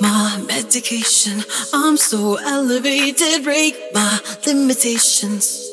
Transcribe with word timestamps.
my 0.00 0.42
medication. 0.46 1.42
I'm 1.72 1.96
so 1.96 2.36
elevated, 2.36 3.44
break 3.44 3.74
my 3.94 4.20
limitations. 4.46 5.70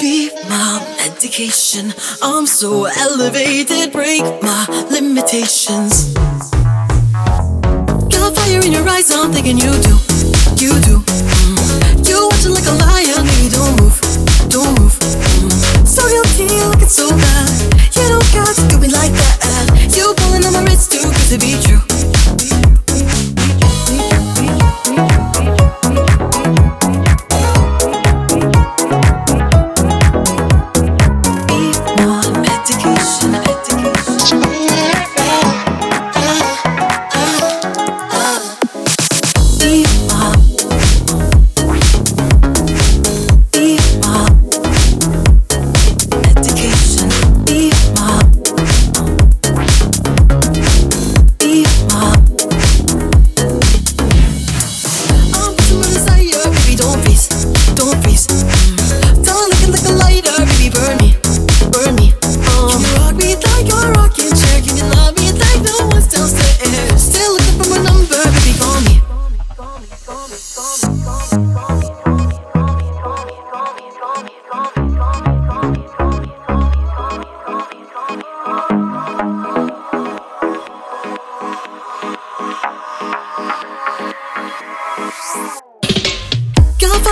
Be 0.00 0.30
my 0.48 0.96
medication. 0.98 1.92
I'm 2.22 2.46
so 2.46 2.86
elevated, 2.86 3.92
break 3.92 4.22
my 4.42 4.86
limitations. 4.90 6.14
Got 8.12 8.34
fire 8.34 8.60
in 8.64 8.72
your 8.72 8.88
eyes, 8.88 9.10
I'm 9.10 9.32
thinking 9.32 9.58
you 9.58 9.72
do, 9.82 9.94
you 10.56 10.72
do. 10.84 11.00
Mm. 11.00 12.08
You 12.08 12.28
watching 12.30 12.52
like 12.52 12.66
a 12.66 12.76
lion, 12.76 13.24
baby, 13.26 13.48
don't 13.50 13.80
move, 13.80 14.00
don't 14.48 14.78
move. 14.78 14.96
Mm. 15.40 15.86
So 15.86 16.02
guilty, 16.08 16.54
looking 16.64 16.88
so 16.88 17.08
bad. 17.08 17.50
You 17.96 18.08
don't 18.08 18.32
got 18.32 18.54
to 18.54 18.68
do 18.68 18.78
me 18.78 18.88
like 18.88 19.12
that. 19.12 19.92
You 19.96 20.14
pulling 20.18 20.44
on 20.44 20.52
my 20.52 20.62
wrist 20.64 20.92
too 20.92 21.00
good 21.00 21.14
to 21.30 21.38
be 21.38 21.60
true. 21.62 21.85
Be 39.66 40.05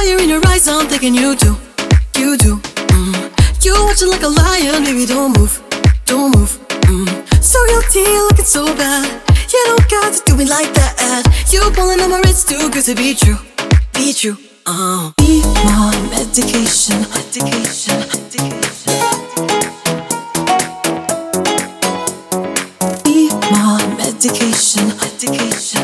fire 0.05 0.19
in 0.19 0.28
your 0.28 0.47
eyes, 0.47 0.69
I'm 0.69 0.86
thinking 0.86 1.14
you 1.14 1.34
do, 1.36 1.56
you 2.19 2.36
do. 2.36 2.56
Mm. 2.92 3.64
You 3.64 3.72
watching 3.84 4.08
like 4.10 4.22
a 4.22 4.28
lion, 4.28 4.84
baby, 4.84 5.06
don't 5.06 5.36
move, 5.36 5.62
don't 6.05 6.36
move. 6.36 6.58
Mm. 6.88 7.08
So 7.42 7.58
guilty, 7.66 8.05
looking 8.28 8.44
so 8.44 8.66
bad. 8.77 9.06
You 9.52 9.60
don't 9.66 9.88
got 9.91 10.12
to 10.12 10.22
do 10.27 10.36
me 10.36 10.44
like 10.44 10.72
that. 10.75 11.25
You 11.50 11.60
pulling 11.75 12.00
on 12.00 12.10
my 12.10 12.20
wrist 12.20 12.48
too 12.48 12.70
good 12.70 12.84
to 12.84 12.94
be 12.94 13.14
true, 13.14 13.38
be 13.92 14.12
true. 14.12 14.36
Uh. 14.66 15.12
Be 15.16 15.42
my 15.64 15.92
medication, 16.10 17.00
medication, 17.10 17.98
medication. 18.00 19.00
Medication, 23.98 24.88
medication. 24.98 25.83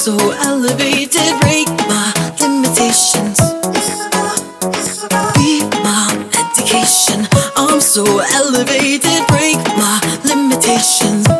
So 0.00 0.16
elevated, 0.16 1.38
break 1.42 1.68
my 1.86 2.10
limitations. 2.40 3.38
Be 5.34 5.60
my 5.84 6.08
medication. 6.32 7.28
I'm 7.54 7.82
so 7.82 8.04
elevated, 8.32 9.26
break 9.28 9.58
my 9.76 10.00
limitations. 10.24 11.39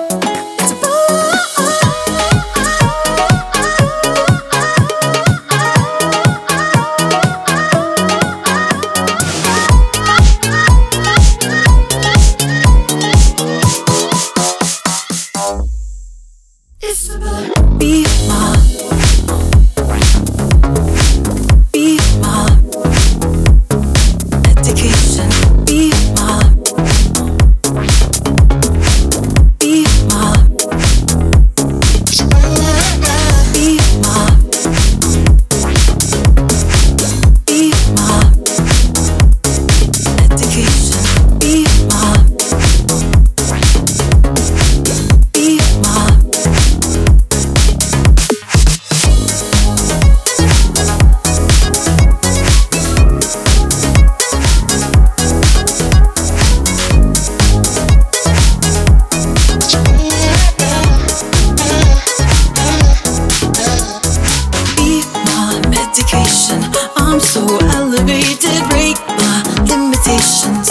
So 67.31 67.47
elevated, 67.47 68.59
break 68.71 68.99
my 69.07 69.41
limitations. 69.71 70.69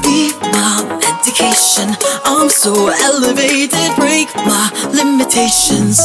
Be 0.00 0.30
my 0.52 0.86
medication. 1.00 1.96
I'm 2.24 2.48
so 2.48 2.86
elevated, 3.02 3.96
break 3.96 4.28
my 4.46 4.70
limitations. 4.94 5.98